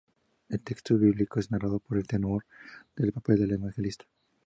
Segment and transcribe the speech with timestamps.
[0.49, 2.43] El texto bíblico es narrado por el tenor
[2.97, 4.03] en el papel de Evangelista.